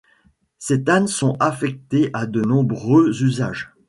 [0.57, 3.69] Ces tannes sont affectés à de nombreux usages.